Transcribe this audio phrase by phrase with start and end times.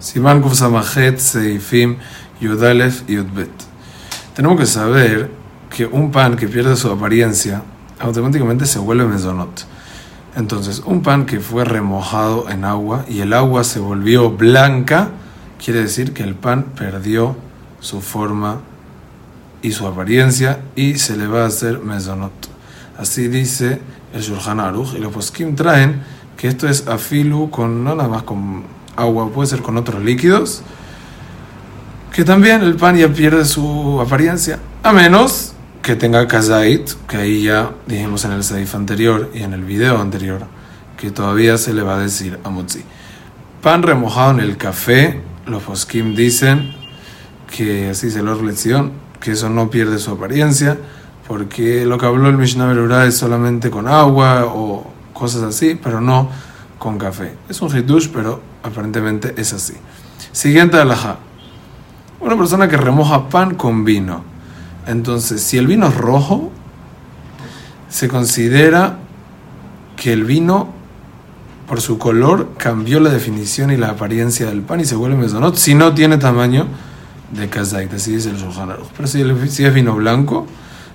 [0.00, 1.98] Siman Kuf Samajet Seifim
[2.40, 3.50] Yudalef Yudbet.
[4.34, 5.30] Tenemos que saber
[5.68, 7.62] que un pan que pierde su apariencia
[7.98, 9.66] automáticamente se vuelve mesonot.
[10.36, 15.10] Entonces, un pan que fue remojado en agua y el agua se volvió blanca,
[15.62, 17.36] quiere decir que el pan perdió
[17.80, 18.60] su forma
[19.60, 22.32] y su apariencia y se le va a hacer mesonot.
[22.96, 23.82] Así dice
[24.14, 26.02] el Shulchan Aruch y los poskim traen
[26.38, 30.62] que esto es afilu con no nada más con agua, puede ser con otros líquidos,
[32.12, 37.42] que también el pan ya pierde su apariencia, a menos que tenga kazait, que ahí
[37.42, 40.42] ya dijimos en el saif anterior y en el video anterior,
[40.96, 42.82] que todavía se le va a decir a mutzi.
[43.62, 46.74] Pan remojado en el café, los poskim dicen
[47.54, 50.78] que así se lo lección, que eso no pierde su apariencia,
[51.26, 56.00] porque lo que habló el Mishnah Berurah es solamente con agua o cosas así, pero
[56.00, 56.28] no
[56.78, 57.34] con café.
[57.48, 59.74] Es un hitush, pero aparentemente es así.
[60.32, 61.18] Siguiente alhaja.
[62.20, 64.22] Una persona que remoja pan con vino.
[64.86, 66.50] Entonces, si el vino es rojo,
[67.88, 68.98] se considera
[69.96, 70.68] que el vino,
[71.66, 75.56] por su color, cambió la definición y la apariencia del pan y se vuelve mesonot
[75.56, 76.66] si no tiene tamaño
[77.32, 80.46] de kazait, así dice el Shulchan Pero si, si, es vino blanco,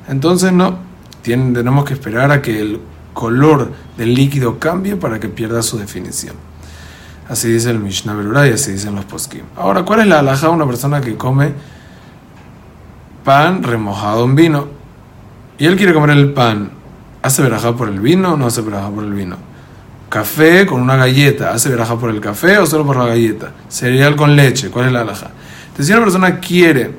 [0.08, 0.80] entonces no.
[1.24, 2.80] tenemos que esperar a que el
[3.14, 6.36] color del líquido cambie para que pierda su definición.
[7.28, 9.44] Así dice el Mishnah Berurah y así dicen los poskim.
[9.56, 11.54] Ahora, ¿cuál es la alhaja de una persona que come
[13.24, 14.68] pan remojado en vino?
[15.58, 16.70] Y él quiere comer el pan.
[17.22, 19.38] ¿Hace verajá por el vino o no hace verajá por el vino?
[20.10, 21.52] Café con una galleta.
[21.52, 23.52] ¿Hace verajá por el café o solo por la galleta?
[23.68, 24.70] Cereal con leche.
[24.70, 25.32] ¿Cuál es la alhaja?
[25.68, 26.92] Entonces, si una persona quiere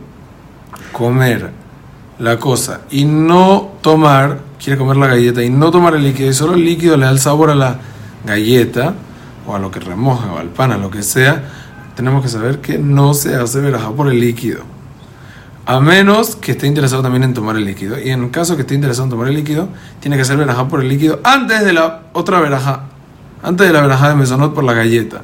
[0.91, 1.51] comer
[2.19, 6.35] la cosa y no tomar, quiere comer la galleta y no tomar el líquido y
[6.35, 7.79] solo el líquido le da el sabor a la
[8.25, 8.95] galleta,
[9.47, 11.45] o a lo que remoja, o al pan, a lo que sea,
[11.95, 14.61] tenemos que saber que no se hace verajá por el líquido.
[15.65, 17.99] A menos que esté interesado también en tomar el líquido.
[17.99, 19.69] Y en caso que esté interesado en tomar el líquido,
[19.99, 22.85] tiene que hacer verajá por el líquido antes de la otra verajá.
[23.43, 25.23] Antes de la verajá de mesonot por la galleta.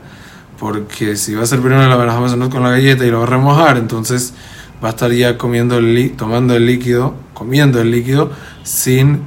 [0.59, 3.19] Porque si va a ser primero la verajá de mesonot con la galleta y lo
[3.19, 4.34] va a remojar, entonces
[4.83, 8.31] va a estar ya comiendo el tomando el líquido, comiendo el líquido
[8.65, 9.21] sin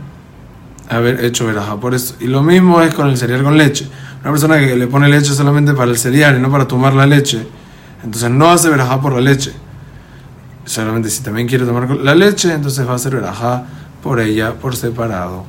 [0.89, 1.77] haber hecho verajá.
[1.79, 2.15] Por eso.
[2.19, 3.87] Y lo mismo es con el cereal con leche.
[4.25, 7.05] Una persona que le pone leche solamente para el cereal y no para tomar la
[7.05, 7.45] leche,
[8.03, 9.53] entonces no hace verajá por la leche.
[10.65, 13.65] Solamente si también quiere tomar la leche, entonces va a hacer verajá
[14.01, 15.45] por ella por separado.